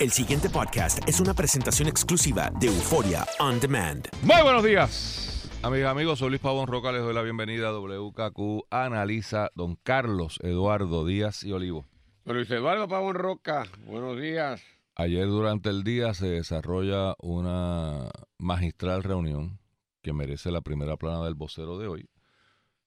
[0.00, 4.08] El siguiente podcast es una presentación exclusiva de Euforia On Demand.
[4.22, 6.20] Muy buenos días, amigas amigos.
[6.20, 6.90] Soy Luis Pavón Roca.
[6.90, 8.64] Les doy la bienvenida a WKQ.
[8.70, 11.84] Analiza don Carlos Eduardo Díaz y Olivo.
[12.24, 14.62] Luis Eduardo Pavón Roca, buenos días.
[14.94, 18.08] Ayer durante el día se desarrolla una
[18.38, 19.58] magistral reunión
[20.00, 22.08] que merece la primera plana del vocero de hoy,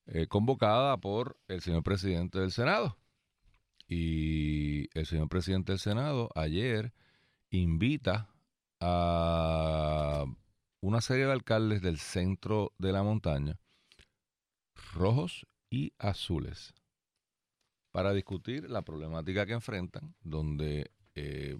[0.07, 2.97] eh, convocada por el señor presidente del Senado.
[3.87, 6.91] Y el señor presidente del Senado ayer
[7.53, 8.27] invita
[8.79, 10.25] a
[10.81, 13.59] una serie de alcaldes del centro de la montaña,
[14.93, 16.73] rojos y azules,
[17.91, 21.59] para discutir la problemática que enfrentan, donde eh,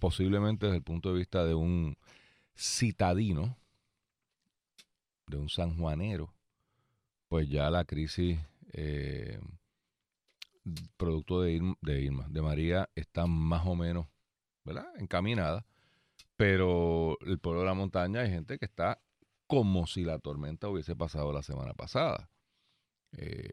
[0.00, 1.96] posiblemente desde el punto de vista de un
[2.56, 3.56] citadino,
[5.28, 6.34] de un sanjuanero,
[7.28, 8.40] pues ya la crisis
[8.72, 9.40] eh,
[10.96, 14.08] producto de, de Irma, de María, está más o menos
[14.64, 14.86] ¿verdad?
[14.98, 15.66] Encaminada.
[16.36, 19.00] Pero el pueblo de la montaña hay gente que está
[19.46, 22.30] como si la tormenta hubiese pasado la semana pasada.
[23.12, 23.50] Eh,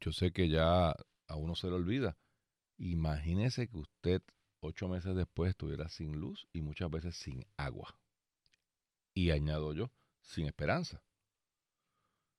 [0.00, 2.16] yo sé que ya a uno se le olvida.
[2.76, 4.22] Imagínese que usted
[4.60, 7.98] ocho meses después estuviera sin luz y muchas veces sin agua.
[9.14, 9.90] Y añado yo,
[10.22, 11.02] sin esperanza.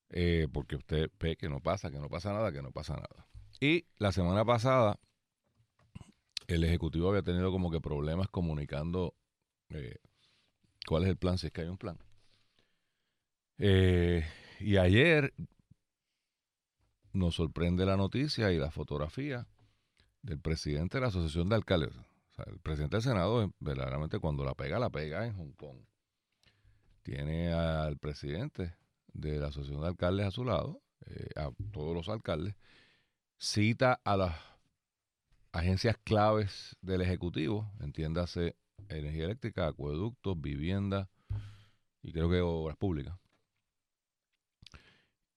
[0.09, 3.27] Eh, porque usted ve que no pasa, que no pasa nada, que no pasa nada.
[3.59, 4.99] Y la semana pasada
[6.53, 9.15] el Ejecutivo había tenido como que problemas comunicando
[9.69, 9.97] eh,
[10.85, 11.97] cuál es el plan, si es que hay un plan.
[13.57, 14.25] Eh,
[14.59, 15.33] y ayer
[17.13, 19.47] nos sorprende la noticia y la fotografía
[20.21, 21.93] del presidente de la Asociación de Alcaldes.
[22.45, 25.77] el presidente del Senado, verdaderamente cuando la pega, la pega en Hong Kong.
[27.03, 28.75] Tiene al presidente
[29.13, 32.55] de la Asociación de Alcaldes a su lado, eh, a todos los alcaldes,
[33.37, 34.50] cita a las
[35.51, 38.55] agencias claves del Ejecutivo, entiéndase
[38.89, 41.09] energía eléctrica, acueductos, vivienda
[42.01, 43.17] y creo que obras públicas.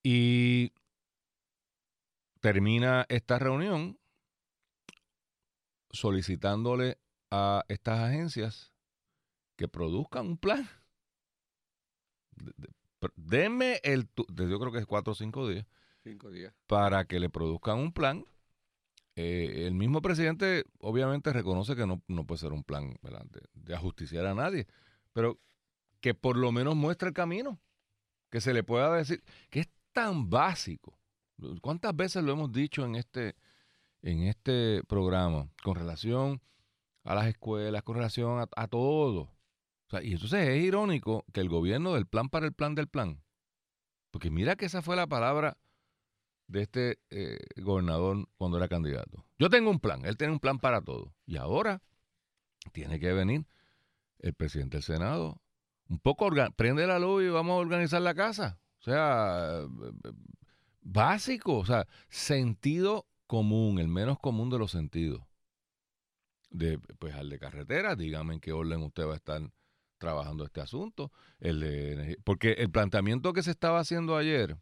[0.03, 0.71] Y
[2.39, 3.97] termina esta reunión
[5.91, 6.99] solicitándole
[7.31, 8.73] a estas agencias
[9.55, 10.69] que produzcan un plan.
[13.15, 15.65] Denme el, yo creo que es cuatro o cinco días.
[16.03, 16.53] Cinco días.
[16.67, 18.25] Para que le produzcan un plan
[19.15, 22.97] eh, el mismo presidente obviamente reconoce que no, puede ser un plan
[23.53, 24.67] de, ajusticiar a nadie,
[25.13, 25.39] pero
[26.01, 27.59] que por lo menos muestre el camino,
[28.29, 30.99] que se le pueda decir, que es tan básico.
[31.61, 33.35] ¿Cuántas veces lo hemos dicho en este,
[34.01, 36.41] en este programa con relación
[37.05, 39.31] a las escuelas, con relación a, a todo?
[40.03, 43.23] y entonces es irónico que el gobierno del plan para el plan del plan,
[44.11, 45.57] porque mira que esa fue la palabra
[46.47, 49.25] de este eh, gobernador cuando era candidato.
[49.39, 51.13] Yo tengo un plan, él tiene un plan para todo.
[51.25, 51.81] Y ahora
[52.71, 53.45] tiene que venir
[54.19, 55.41] el presidente del Senado.
[55.87, 58.59] Un poco, prende la luz y vamos a organizar la casa.
[58.79, 59.65] O sea,
[60.81, 65.23] básico, o sea, sentido común, el menos común de los sentidos.
[66.49, 69.41] De, pues al de carretera, dígame en qué orden usted va a estar
[69.97, 71.11] trabajando este asunto.
[71.39, 74.57] El de, porque el planteamiento que se estaba haciendo ayer,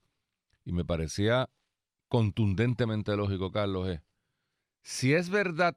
[0.66, 1.50] y me parecía
[2.14, 4.02] contundentemente lógico, Carlos, es,
[4.84, 5.76] si es verdad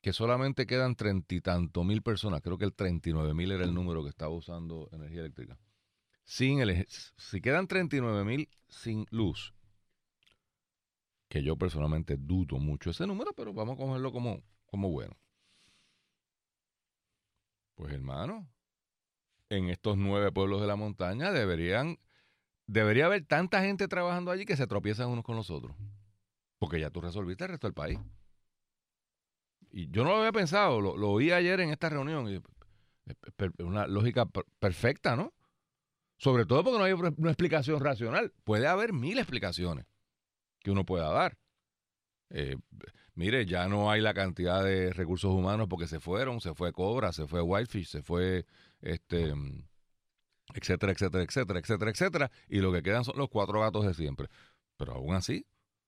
[0.00, 2.74] que solamente quedan treinta y tanto mil personas, creo que el
[3.14, 5.56] nueve mil era el número que estaba usando energía eléctrica,
[6.24, 9.54] sin el, si quedan nueve mil sin luz,
[11.28, 15.16] que yo personalmente dudo mucho ese número, pero vamos a cogerlo como, como bueno.
[17.76, 18.50] Pues hermano,
[19.50, 21.96] en estos nueve pueblos de la montaña deberían
[22.68, 25.74] debería haber tanta gente trabajando allí que se tropiezan unos con los otros.
[26.58, 27.98] Porque ya tú resolviste el resto del país.
[29.70, 32.28] Y yo no lo había pensado, lo, oí ayer en esta reunión.
[32.28, 32.40] Y,
[33.62, 34.26] una lógica
[34.58, 35.32] perfecta, ¿no?
[36.18, 38.32] Sobre todo porque no hay una explicación racional.
[38.44, 39.86] Puede haber mil explicaciones
[40.60, 41.38] que uno pueda dar.
[42.30, 42.56] Eh,
[43.14, 47.12] mire, ya no hay la cantidad de recursos humanos porque se fueron, se fue Cobra,
[47.12, 48.44] se fue Whitefish, se fue
[48.82, 49.32] este
[50.54, 54.28] etcétera, etcétera, etcétera, etcétera, etcétera, y lo que quedan son los cuatro gatos de siempre.
[54.76, 55.46] Pero aún así,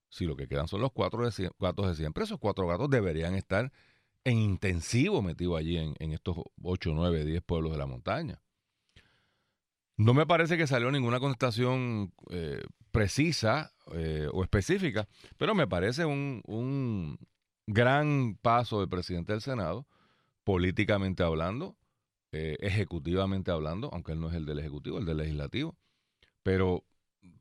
[0.08, 1.20] si lo que quedan son los cuatro
[1.58, 3.72] gatos de siempre, esos cuatro gatos deberían estar
[4.24, 8.42] en intensivo metidos allí en, estos ocho, nueve, diez pueblos de la montaña.
[9.96, 16.04] No me parece que salió ninguna contestación eh, precisa eh, o específica, pero me parece
[16.04, 17.18] un, un
[17.66, 19.86] gran paso del presidente del Senado,
[20.44, 21.76] políticamente hablando,
[22.32, 25.76] eh, ejecutivamente hablando, aunque él no es el del ejecutivo, el del legislativo,
[26.42, 26.84] pero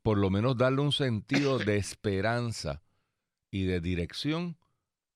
[0.02, 2.82] por lo menos darle un sentido de esperanza
[3.50, 4.56] y de dirección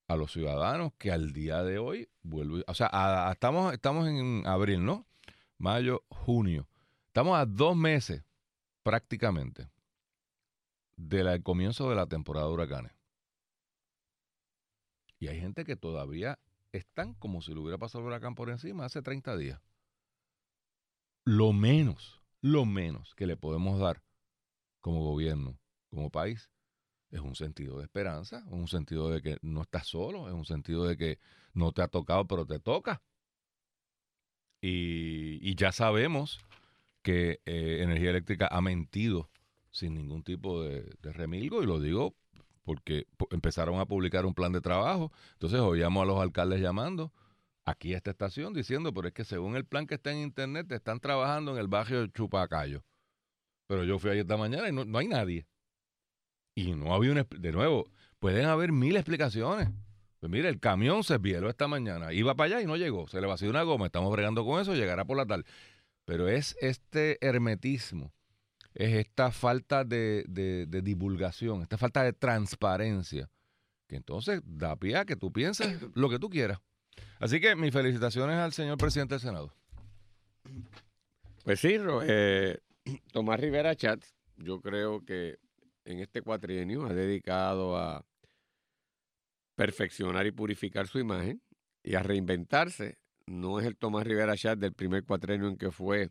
[0.08, 2.08] a los ciudadanos que al día de hoy,
[2.66, 5.06] o sea, estamos, estamos en abril, ¿no?
[5.58, 6.68] Mayo, junio.
[7.06, 8.22] Estamos a dos meses
[8.82, 9.68] prácticamente
[10.96, 12.92] del comienzo de la temporada de huracanes.
[15.18, 16.38] Y hay gente que todavía
[16.76, 19.60] están como si le hubiera pasado el huracán por encima hace 30 días.
[21.24, 24.02] Lo menos, lo menos que le podemos dar
[24.80, 25.58] como gobierno,
[25.90, 26.50] como país,
[27.10, 30.44] es un sentido de esperanza, es un sentido de que no estás solo, es un
[30.44, 31.18] sentido de que
[31.54, 33.02] no te ha tocado, pero te toca.
[34.60, 36.40] Y, ya sabemos
[37.02, 39.30] que eh, Energía Eléctrica ha mentido
[39.70, 42.16] sin ningún tipo de remilgo, y lo digo
[42.64, 45.12] porque empezaron a publicar un plan de trabajo.
[45.34, 47.12] Entonces oíamos a los alcaldes llamando
[47.64, 50.70] aquí a esta estación diciendo, pero es que según el plan que está en internet,
[50.72, 52.84] están trabajando en el barrio Chupacayo.
[53.66, 55.46] Pero yo fui ahí esta mañana y no, no hay nadie.
[56.54, 57.24] Y no había una...
[57.24, 59.70] De nuevo, pueden haber mil explicaciones.
[60.20, 62.12] Pues mire, el camión se vieló esta mañana.
[62.12, 63.08] Iba para allá y no llegó.
[63.08, 63.86] Se le vació una goma.
[63.86, 64.74] Estamos bregando con eso.
[64.74, 65.44] Llegará por la tarde.
[66.04, 68.12] Pero es este hermetismo.
[68.74, 71.62] Es esta falta de, de- de divulgación.
[71.62, 73.30] Esta falta de transparencia.
[73.86, 76.58] Que entonces da pie a que tú pienses lo que tú quieras.
[77.20, 79.52] Así que mis felicitaciones al señor presidente del Senado.
[81.44, 81.76] Pues sí,
[82.06, 82.58] eh,
[83.12, 85.38] Tomás Rivera Chats, yo creo que
[85.84, 88.04] en este cuatrienio ha dedicado a
[89.54, 91.40] perfeccionar y purificar su imagen
[91.82, 92.98] y a reinventarse.
[93.26, 96.10] No es el Tomás Rivera Chats del primer cuatrienio en que fue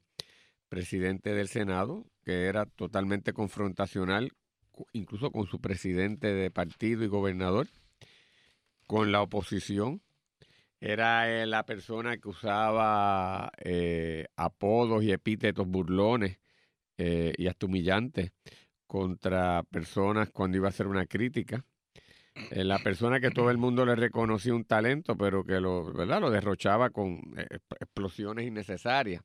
[0.73, 4.31] presidente del Senado, que era totalmente confrontacional,
[4.91, 7.67] incluso con su presidente de partido y gobernador,
[8.87, 10.01] con la oposición.
[10.79, 16.39] Era eh, la persona que usaba eh, apodos y epítetos burlones
[16.97, 18.31] eh, y hasta humillantes
[18.87, 21.63] contra personas cuando iba a hacer una crítica.
[22.49, 26.19] La persona que todo el mundo le reconocía un talento, pero que lo, ¿verdad?
[26.19, 29.21] lo derrochaba con exp- explosiones innecesarias.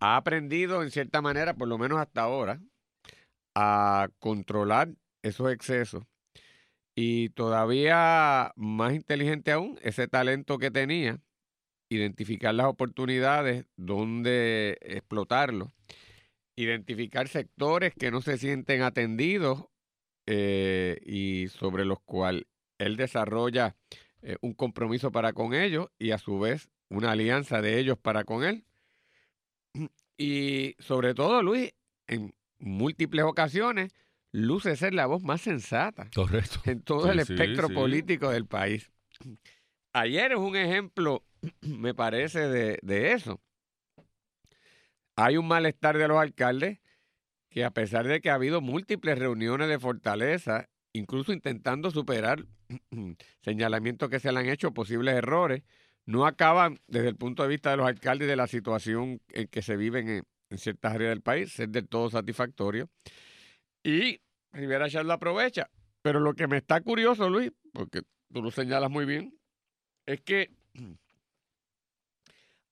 [0.00, 2.60] Ha aprendido, en cierta manera, por lo menos hasta ahora,
[3.54, 4.90] a controlar
[5.22, 6.04] esos excesos
[6.94, 11.20] y todavía más inteligente aún, ese talento que tenía,
[11.90, 15.72] identificar las oportunidades, dónde explotarlo,
[16.56, 19.66] identificar sectores que no se sienten atendidos
[20.26, 22.44] eh, y sobre los cuales
[22.78, 23.76] él desarrolla
[24.22, 28.24] eh, un compromiso para con ellos y a su vez una alianza de ellos para
[28.24, 28.64] con él.
[30.18, 31.72] Y sobre todo, Luis,
[32.06, 33.92] en múltiples ocasiones,
[34.32, 36.60] luce ser la voz más sensata Correcto.
[36.64, 37.74] en todo Sí, el sí, espectro sí.
[37.74, 38.90] político del país.
[39.92, 41.24] Ayer es un ejemplo,
[41.62, 43.40] me parece, de, de eso.
[45.16, 46.78] Hay un malestar de los alcaldes
[47.48, 52.44] que a pesar de que ha habido múltiples reuniones de fortaleza, incluso intentando superar
[53.42, 55.62] señalamientos que se le han hecho, posibles errores,
[56.06, 59.60] no acaban desde el punto de vista de los alcaldes de la situación en que
[59.60, 62.88] se viven en, en ciertas áreas del país, ser del todo satisfactorio.
[63.82, 64.20] Y
[64.52, 65.68] Rivera Chat lo aprovecha.
[66.02, 69.36] Pero lo que me está curioso, Luis, porque tú lo señalas muy bien,
[70.06, 70.50] es que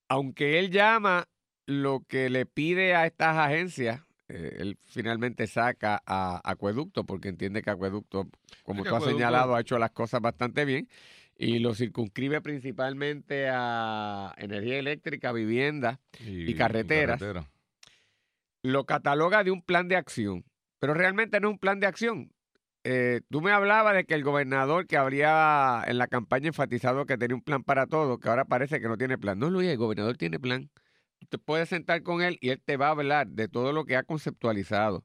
[0.09, 1.29] aunque él llama
[1.67, 7.63] lo que le pide a estas agencias, eh, él finalmente saca a Acueducto, porque entiende
[7.63, 8.29] que Acueducto,
[8.63, 10.89] como tú has señalado, ha hecho las cosas bastante bien
[11.37, 17.21] y lo circunscribe principalmente a energía eléctrica, vivienda, y carreteras.
[17.21, 17.51] carretera.
[18.63, 20.45] lo cataloga de un plan de acción,
[20.79, 22.31] pero realmente no es un plan de acción.
[22.87, 27.17] Eh, tú me hablabas de que el gobernador que habría en la campaña enfatizado que
[27.17, 29.39] tenía un plan para todo, que ahora parece que no tiene plan.
[29.39, 30.71] No, Luis, el gobernador tiene plan.
[31.19, 33.87] Tú te puedes sentar con él y él te va a hablar de todo lo
[33.87, 35.05] que ha conceptualizado.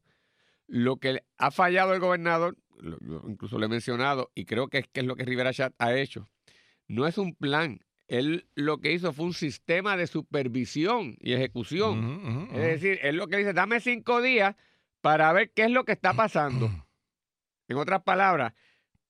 [0.67, 4.79] Lo que ha fallado el gobernador, lo- lo- incluso lo he mencionado, y creo que
[4.79, 6.27] es, que es lo que Rivera Chat ha hecho,
[6.87, 7.79] no es un plan.
[8.07, 12.49] Él lo que hizo fue un sistema de supervisión y ejecución.
[12.55, 14.55] Es decir, es lo que dice, dame cinco días
[15.01, 16.69] para ver qué es lo que está pasando.
[17.67, 18.53] En otras palabras,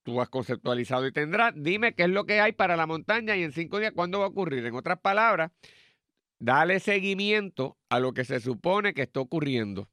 [0.03, 3.43] tú has conceptualizado y tendrás, dime qué es lo que hay para la montaña y
[3.43, 4.65] en cinco días cuándo va a ocurrir.
[4.65, 5.51] En otras palabras,
[6.39, 9.87] dale seguimiento a lo que se supone que está ocurriendo.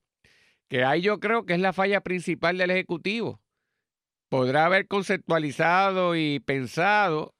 [0.68, 3.40] Que ahí yo creo que es la falla principal del Ejecutivo.
[4.28, 7.34] Podrá haber conceptualizado y pensado,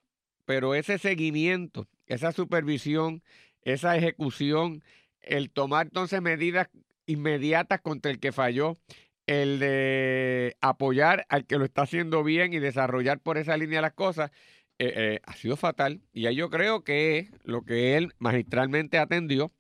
[0.45, 3.23] pero ese seguimiento, esa supervisión,
[3.63, 4.85] esa ejecución,
[5.21, 6.69] el tomar entonces medidas
[7.07, 8.79] inmediatas contra el que falló,
[9.27, 13.93] el de apoyar al que lo está haciendo bien y desarrollar por esa línea las
[13.93, 14.31] cosas,
[14.79, 16.01] eh, eh, ha sido fatal.
[16.13, 19.53] Y ahí yo creo que es lo que él magistralmente atendió,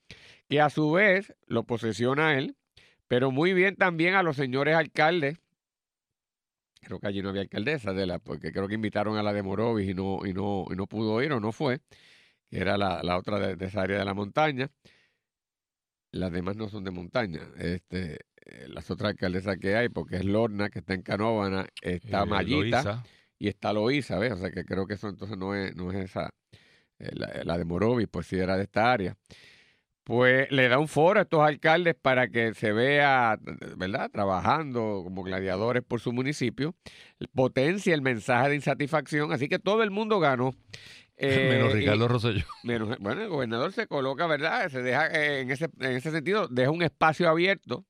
[0.48, 2.56] que a su vez lo posesiona a él,
[3.08, 5.38] pero muy bien también a los señores alcaldes
[6.86, 9.42] creo que allí no había alcaldesa de la, porque creo que invitaron a la de
[9.42, 11.80] Morovis y no, y no, y no pudo ir o no fue,
[12.48, 14.70] que era la, la otra de, de esa área de la montaña.
[16.12, 17.40] Las demás no son de montaña.
[17.58, 22.22] Este, eh, las otras alcaldesas que hay, porque es Lorna, que está en Canóvana, está
[22.22, 23.02] Eh, Loíza.
[23.38, 24.32] y está Loíza, ¿ves?
[24.32, 26.30] O sea que creo que eso entonces no es, no es esa,
[26.98, 29.16] eh, la, la de Morovis, pues sí era de esta área.
[30.06, 33.40] Pues le da un foro a estos alcaldes para que se vea,
[33.76, 34.08] ¿verdad?
[34.08, 36.76] Trabajando como gladiadores por su municipio,
[37.34, 40.54] potencia el mensaje de insatisfacción, así que todo el mundo ganó.
[41.18, 42.44] Eh, Menos y- Ricardo Rosselló.
[42.62, 44.68] menos- bueno, el gobernador se coloca, ¿verdad?
[44.68, 47.86] Se deja, eh, en, ese, en ese sentido, deja un espacio abierto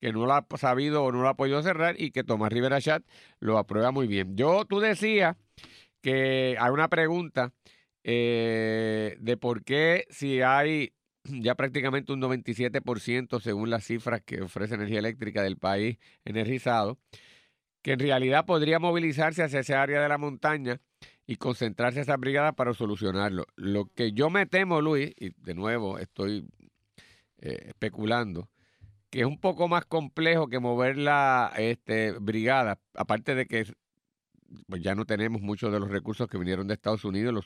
[0.00, 2.80] que no lo ha sabido o no lo ha podido cerrar y que Tomás Rivera
[2.80, 3.02] Chat
[3.40, 4.36] lo aprueba muy bien.
[4.36, 5.34] Yo, tú decías
[6.02, 7.52] que hay una pregunta
[8.04, 10.92] eh, de por qué si hay
[11.28, 16.98] ya prácticamente un 97% según las cifras que ofrece Energía Eléctrica del país energizado,
[17.82, 20.80] que en realidad podría movilizarse hacia esa área de la montaña
[21.26, 23.46] y concentrarse esa brigada para solucionarlo.
[23.56, 26.48] Lo que yo me temo, Luis, y de nuevo estoy
[27.38, 28.48] eh, especulando,
[29.10, 33.66] que es un poco más complejo que mover la este, brigada, aparte de que
[34.66, 37.44] pues ya no tenemos muchos de los recursos que vinieron de Estados Unidos, los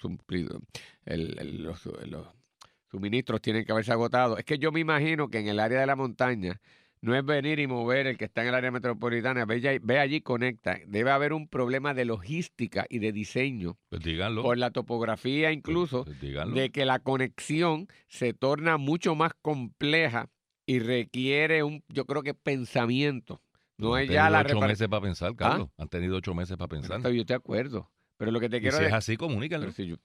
[2.92, 4.38] suministros tienen que haberse agotado.
[4.38, 6.60] Es que yo me imagino que en el área de la montaña
[7.00, 10.20] no es venir y mover el que está en el área metropolitana, ve, ve allí,
[10.20, 10.78] conecta.
[10.86, 14.42] Debe haber un problema de logística y de diseño Pues díganlo.
[14.42, 16.54] por la topografía incluso Pues díganlo.
[16.54, 20.28] de que la conexión se torna mucho más compleja
[20.64, 23.42] y requiere un, yo creo que pensamiento.
[23.78, 25.70] No Han es ya tenido la ocho meses para pensar, Carlos.
[25.78, 27.00] Han tenido ocho meses para pensar.
[27.10, 27.90] Yo de acuerdo.
[28.22, 28.96] Pero lo que te quiero si es decir.
[28.96, 29.66] así, comunícanlo.
[29.66, 29.96] Pero si yo,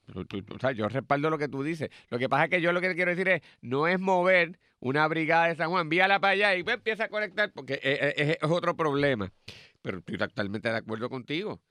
[0.55, 1.89] o sea, yo respaldo lo que tú dices.
[2.09, 4.59] Lo que pasa es que yo lo que te quiero decir es, no es mover
[4.79, 8.01] una brigada de San Juan, envíala para allá y pues, empieza a conectar, porque es,
[8.01, 9.31] es- es- es otro problema.
[9.83, 11.61] Pero estoy totalmente de acuerdo contigo.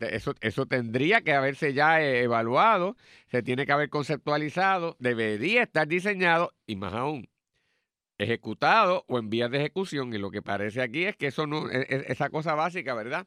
[0.00, 2.96] Eso, eso tendría que haberse ya eh, evaluado,
[3.28, 7.28] se tiene que haber conceptualizado, debería estar diseñado y más aún,
[8.18, 10.12] ejecutado o en vías de ejecución.
[10.14, 13.26] Y lo que parece aquí es que eso no, e- e- esa cosa básica, ¿verdad?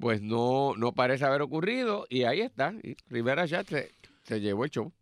[0.00, 2.72] Pues no, no parece haber ocurrido y ahí está.
[2.82, 4.92] Y Rivera ya se, se llevó el show.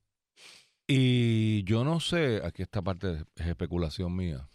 [0.86, 4.48] Y yo no sé, aquí esta parte es especulación mía.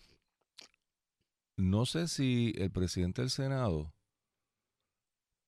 [1.55, 3.93] No sé si el presidente del Senado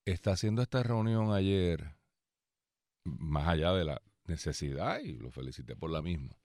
[0.05, 1.95] está haciendo esta reunión ayer,
[3.03, 6.37] más allá de la necesidad, y lo felicité por la misma,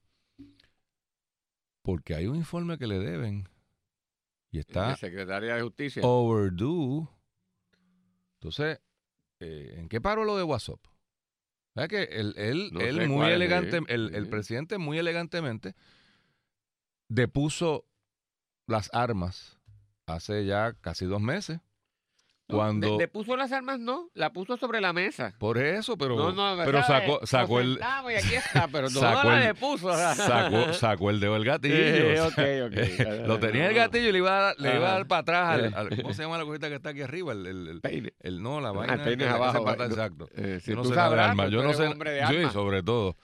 [1.82, 3.48] porque hay un informe que le deben
[4.50, 6.02] y está de secretaria de Justicia.
[6.02, 7.06] overdue.
[8.40, 8.80] Entonces,
[9.40, 10.80] eh, ¿en qué paró lo de WhatsApp?
[11.74, 13.82] ¿Sabes que él, él, No él muy es, elegante, ¿eh?
[13.88, 15.74] el, el presidente muy elegantemente
[17.08, 17.84] depuso
[18.66, 19.58] las armas
[20.06, 21.60] hace ya casi dos meses.
[22.56, 25.34] Cuando, de puso las armas, no, la puso sobre la mesa.
[25.38, 27.78] por eso, pero, no, no, pero sacó, sacó el,
[28.10, 29.92] y aquí está, pero sacó la el- depuso.
[30.14, 31.74] sacó, sacó el dedo del gatillo.
[31.80, 33.26] Eh, o ok, sea, ok.
[33.26, 35.20] Lo tenía el No, gatillo y le iba a dar, le iba a dar para
[35.20, 35.70] atrás al, Eh.
[35.74, 37.32] al- ¿cómo se llama la cosita que está aquí arriba?
[37.32, 38.12] El, el- el- Peine.
[38.20, 38.94] el- no, la Ah, vaina.
[38.94, 40.28] el peine abajo, pata- exacto.
[40.36, 41.82] Eh, si Yo no tú sé nada de sabrás, armas, yo tú no eres sé.
[41.86, 43.16] un hombre de sí, sobre todo.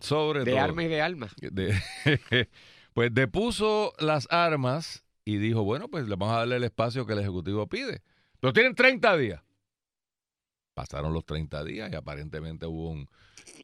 [0.00, 0.60] Sobre de todo.
[0.60, 1.34] armas y de almas.
[1.40, 1.74] De-
[2.94, 7.12] pues depuso las armas y dijo, bueno, pues le vamos a darle el espacio que
[7.12, 8.02] el Ejecutivo pide.
[8.40, 9.42] Pero tienen 30 días.
[10.74, 13.08] Pasaron los 30 días y aparentemente hubo un,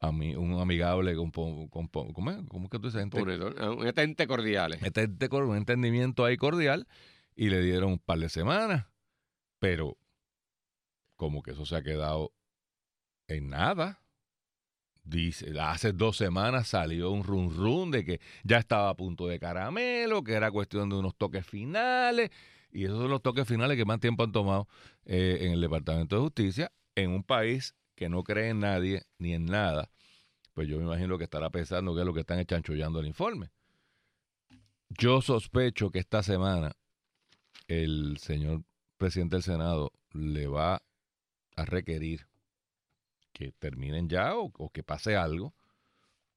[0.03, 2.39] un amigable, con, con- con- ¿cómo, es?
[2.49, 3.07] ¿Cómo es que tú dices?
[3.59, 4.83] Ah, Un ente cordiales.
[4.83, 6.89] este- este un entendimiento ahí cordial
[7.37, 8.87] y le dieron un par de semanas.
[9.61, 9.97] Pero
[11.17, 12.33] como que eso se ha quedado
[13.29, 14.01] en nada.
[15.05, 19.39] Dice, hace dos semanas salió un run run de que ya estaba a punto de
[19.39, 22.31] caramelo, que era cuestión de unos toques finales.
[22.75, 24.67] Y esos son los toques finales que más tiempo han tomado
[25.07, 29.33] eh, en el Departamento de Justicia, en un país que no cree en nadie ni
[29.33, 29.91] en nada.
[30.55, 33.51] Pues yo me imagino que estará pensando que es lo que están echanchollando el informe.
[34.89, 36.73] Yo sospecho que esta semana
[37.69, 38.65] el señor
[38.97, 40.83] presidente del Senado le va
[41.57, 42.27] a requerir
[43.33, 45.55] que terminen ya o, que pase algo,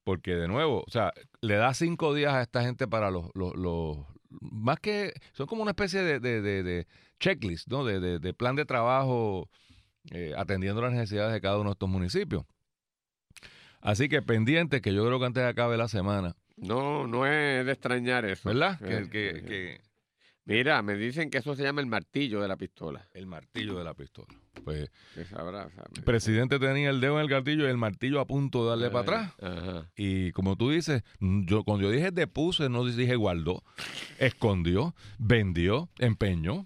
[0.03, 4.05] porque de nuevo, o sea, le da cinco días a esta gente para los, los-
[4.29, 6.87] más que, son como una especie de, de, de- de
[7.19, 7.83] checklist, ¿no?
[7.85, 9.49] De, plan de trabajo
[10.11, 12.43] eh, atendiendo las necesidades de cada uno de estos municipios.
[13.81, 17.71] Así que pendiente, que yo creo que antes acabe la semana, No, no es de
[17.71, 18.49] extrañar eso.
[18.49, 18.79] ¿verdad?
[18.81, 19.81] Eh, Que, que- eh, que
[20.47, 23.05] Mira, me dicen que eso se llama el martillo de la pistola.
[23.13, 24.27] el martillo de la pistola.
[24.63, 24.89] Pues
[25.29, 28.69] sabrá, el presidente tenía el dedo en el gatillo y el martillo a punto de
[28.69, 29.33] darle para atrás.
[29.41, 29.91] Ajá.
[29.97, 33.61] Y como tú dices, mm, yo cuando yo dije depuse, no dije guardó,
[34.19, 36.63] escondió, vendió, empeñó.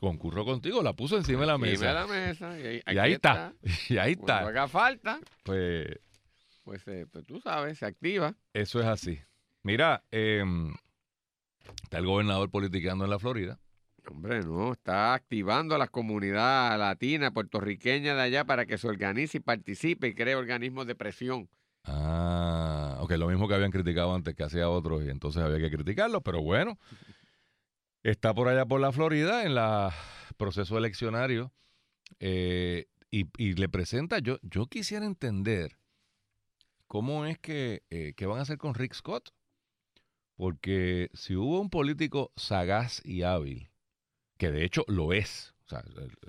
[0.00, 1.86] concurro contigo, la puso encima de la Encima mesa.
[1.88, 2.58] de la mesa.
[2.60, 3.52] Y ahí, Y aquí ahí está.
[3.90, 4.48] Y ahí Cuando está.
[4.48, 5.86] haga falta, Pues
[6.64, 8.34] pues, eh, pues tú sabes, se activa.
[8.52, 9.18] eso es así.
[9.62, 10.74] Mira, em,
[11.82, 13.58] está el gobernador politicando en la Florida.
[14.10, 19.38] Hombre, no, está activando a la comunidad latina, puertorriqueña de allá para que se organice
[19.38, 21.48] y participe y cree organismos de presión.
[21.84, 25.74] Ah, ok, lo mismo que habían criticado antes que hacía otros y entonces había que
[25.74, 26.78] criticarlo, pero bueno,
[28.02, 29.90] está por allá por la Florida en el
[30.36, 31.52] proceso eleccionario
[32.20, 35.78] eh, y, y le presenta, yo, yo quisiera entender
[36.86, 39.30] cómo es que, eh, qué van a hacer con Rick Scott,
[40.38, 43.70] porque si hubo un político sagaz y hábil,
[44.36, 45.82] que de hecho lo es, o sea,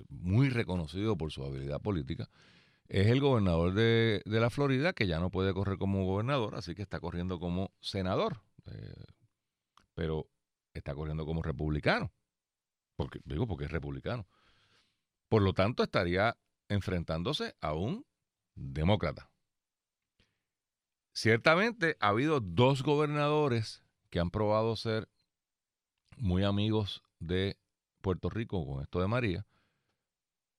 [0.10, 2.28] muy reconocido por su habilidad política,
[2.88, 6.74] es el gobernador de, de la Florida que ya no puede correr como gobernador, así
[6.74, 9.06] que está corriendo como senador, eh,
[9.94, 10.28] pero
[10.74, 12.12] está corriendo como republicano,
[12.96, 14.28] porque digo porque es republicano.
[15.28, 16.36] Por lo tanto, estaría
[16.68, 18.08] enfrentándose a un
[18.56, 19.30] demócrata.
[21.13, 25.08] Ciertamente ha habido dos gobernadores que han probado ser
[26.18, 27.58] muy amigos de
[28.01, 29.46] Puerto Rico con esto de María,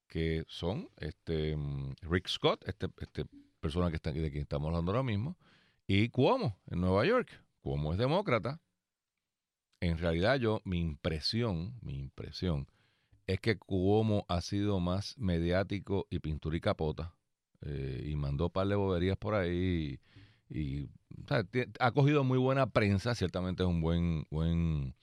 [0.08, 3.24] que son este mm, Rick Scott, este, este
[3.60, 5.36] persona que está de quien estamos hablando ahora mismo,
[5.86, 7.30] y Cuomo en Nueva York.
[7.60, 8.60] Cuomo es demócrata.
[9.80, 12.68] En realidad yo, mi impresión, mi impresión,
[13.26, 16.60] es que Cuomo ha sido más mediático y pintura y
[17.62, 20.00] eh, y mandó par de boberías por ahí,
[20.50, 20.88] y,
[21.78, 24.94] ha cogido muy buena prensa, ciertamente es un buen, buen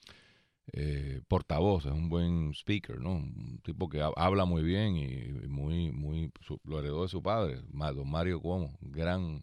[0.72, 3.12] eh, portavoz, es un buen speaker, ¿no?
[3.14, 7.22] Un tipo que ha- habla muy bien y, muy, muy, su- lo heredó de su
[7.22, 9.42] padre, don Mario Cuomo, gran,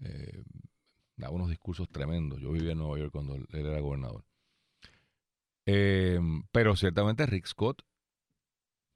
[0.00, 0.42] eh,
[1.16, 2.40] da unos discursos tremendos.
[2.40, 4.24] Yo vivía en Nueva York cuando él era gobernador.
[5.66, 6.20] Eh,
[6.52, 7.82] pero ciertamente Rick Scott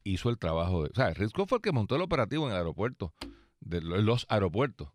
[0.05, 2.53] hizo el trabajo de, o sea, Rick Scott fue el que montó el operativo en
[2.53, 3.13] el aeropuerto,
[3.61, 4.89] de los aeropuertos,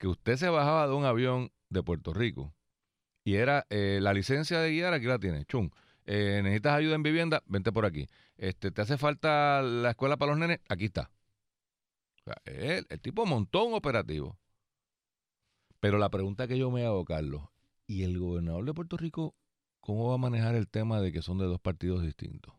[0.00, 2.54] que usted se bajaba de un avión de Puerto Rico
[3.22, 5.70] y era eh, la licencia de guiar, aquí la tiene, chum.
[6.06, 8.08] Eh, necesitas ayuda en vivienda, vente por aquí.
[8.38, 10.58] Este, ¿Te hace falta la escuela para los nenes?
[10.70, 11.10] Aquí está.
[12.44, 14.38] Él- el tipo montó un operativo.
[15.80, 17.42] Pero la pregunta que yo me hago, Carlos,
[17.86, 19.34] ¿y el gobernador de Puerto Rico
[19.80, 22.54] cómo va a manejar el tema de que son de dos partidos distintos?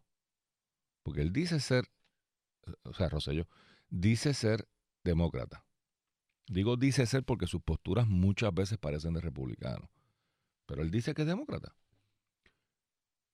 [1.03, 1.85] Porque él dice ser,
[2.83, 3.47] o sea, Rosselló,
[3.89, 4.67] dice ser
[5.03, 5.65] demócrata.
[6.51, 9.89] Digo dice ser porque sus posturas muchas veces parecen de republicano.
[10.65, 11.73] Pero él dice que es demócrata.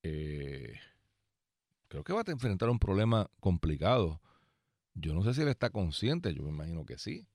[0.04, 0.74] Eh,
[1.88, 4.20] creo que va a enfrentar un problema complicado.
[4.94, 7.26] Yo no sé si él está consciente, yo me imagino que sí.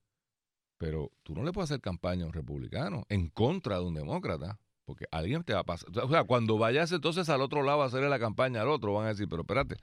[0.78, 4.62] Pero tú no le puedes hacer campaña a un republicano en contra de un demócrata,
[4.86, 5.90] porque alguien te va a pasar.
[6.02, 9.08] O sea, cuando vayas entonces al otro lado a hacerle la campaña al otro, van
[9.08, 9.76] a decir, pero espérate,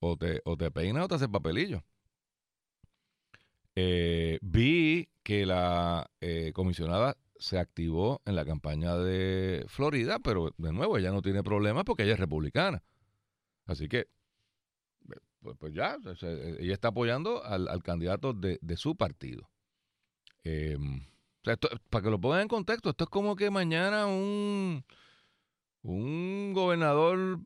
[0.00, 1.84] o te, o te peinas o te haces papelillo.
[3.74, 10.72] Eh, vi que la eh, comisionada se activó en la campaña de Florida, pero de
[10.72, 12.82] nuevo ella no tiene problemas porque ella es republicana.
[13.66, 14.08] Así que,
[15.40, 19.50] pues, pues ya, sea, ella está apoyando al, candidato de, su partido.
[20.44, 24.06] Eh, o sea, esto- para que lo pongan en contexto, esto es como que mañana
[24.06, 24.84] un,
[25.82, 27.40] un gobernador,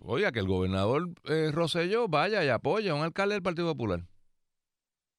[0.00, 4.04] oiga, que el gobernador eh, Rosselló vaya y apoye a un alcalde del Partido Popular.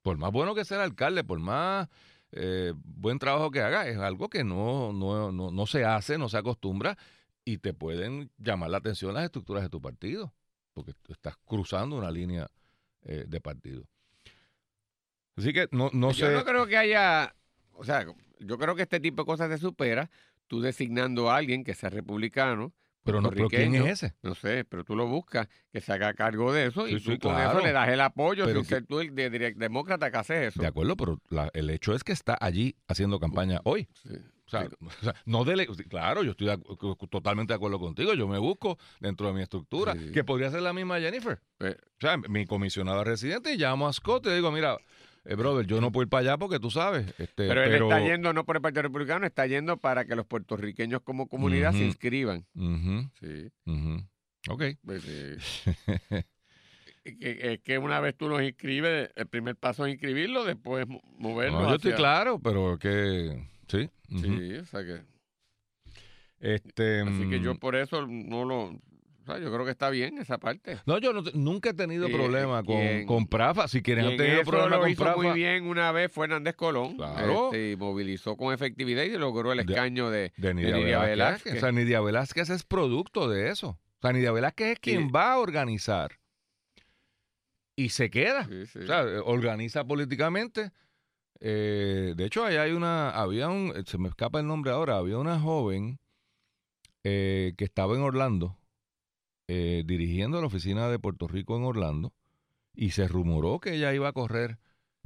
[0.08, 1.90] Por más bueno que sea el alcalde, por más
[2.32, 6.30] eh, buen trabajo que haga, es algo que no, no, no, no se hace, no
[6.30, 6.98] se acostumbra
[7.44, 10.34] y te pueden llamar la atención las estructuras de tu partido,
[10.72, 12.50] porque tú estás cruzando una línea
[13.02, 13.84] eh, de partido.
[15.36, 16.34] Así que no, no yo sé.
[16.34, 17.36] no creo que haya,
[17.74, 18.06] o sea,
[18.40, 20.10] yo creo que este tipo de cosas se supera
[20.48, 22.72] tú designando a alguien que sea republicano,
[23.08, 24.14] pero, no, pero ¿quién es ese?
[24.22, 27.18] No sé, pero tú lo buscas, que se haga cargo de eso y tú sí,
[27.18, 27.58] con claro.
[27.58, 30.48] eso le das el apoyo Pero sin que- ser tú el de, demócrata que hace
[30.48, 30.62] eso.
[30.62, 33.88] De acuerdo, pero la- el hecho es que está allí haciendo campaña hoy.
[34.04, 34.14] Sí.
[34.46, 34.62] O sea,
[35.02, 36.58] o sea, no dele, claro, yo estoy de
[37.10, 38.14] totalmente de acuerdo contigo.
[38.14, 40.12] Yo me busco dentro de mi estructura, Sí.
[40.14, 41.42] que podría ser la misma Jennifer.
[41.60, 41.76] Eh.
[41.82, 44.78] O sea, mi comisionada residente, y llamo a Scott y le digo, mira,
[45.28, 47.08] eh, brother, yo no puedo ir para allá porque tú sabes.
[47.20, 50.26] Este, Pero él está yendo no por el Partido Republicano, está yendo para que los
[50.26, 52.46] puertorriqueños como comunidad se inscriban.
[52.56, 53.52] Ujú, Sí.
[54.50, 54.64] Ok.
[54.86, 56.24] pues, sí.
[57.04, 61.62] Es que, una vez tú los inscribes, el primer paso es inscribirlo, después mo- moverlo.
[61.62, 63.90] No, yo estoy claro, pero que sí.
[64.10, 65.02] Sí, o sea que.
[66.40, 68.80] Este, Así que yo mm, por eso no lo.
[69.28, 70.78] O sea, yo creo que está bien esa parte.
[70.86, 73.68] No, yo no nunca he tenido Y, problema con, quien- con Prafa.
[73.68, 75.18] Si quienes Y han en tenido eso problemas lo con hizo Prafa.
[75.22, 76.96] muy bien una vez fue Hernández Colón.
[76.96, 77.46] Claro.
[77.48, 81.44] este, y movilizó con efectividad y logró el De- escaño de, De Nidia, Nidia Velázquez.
[81.44, 81.54] Velázquez.
[81.56, 83.70] O sea, Nidia Velázquez es producto de eso.
[83.72, 85.12] O sea, Nidia Velázquez es quien Sí.
[85.14, 86.12] va a organizar.
[87.76, 88.46] Y se queda.
[88.46, 88.80] Sí, sí.
[88.80, 90.72] O sea, eh, organiza políticamente.
[91.40, 94.98] Eh, de hecho, allá hay una, había un, eh, se me escapa el nombre ahora,
[94.98, 96.00] había una joven
[97.04, 98.58] eh, que estaba en Orlando,
[99.48, 102.14] eh, dirigiendo la oficina de Puerto Rico en Orlando,
[102.76, 104.60] y se rumoró que ella iba a correr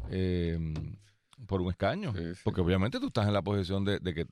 [0.10, 0.60] eh,
[1.48, 2.14] por un escaño.
[2.16, 2.42] Sí, sí.
[2.44, 4.26] Porque obviamente tú estás en la posición de, de que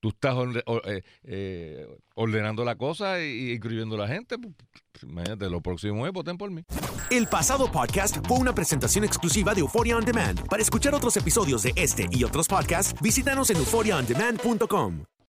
[0.00, 4.38] tú estás orde- eh, eh, ordenando la cosa y, inscribiendo a la gente.
[4.38, 4.54] Pues,
[5.02, 6.62] Imagínate, lo próximo es voten por mí.
[7.10, 10.46] El pasado podcast fue una presentación exclusiva de Euphoria On Demand.
[10.48, 15.04] Para escuchar otros episodios de este y otros podcasts, visítanos en euphoriaondemand.com.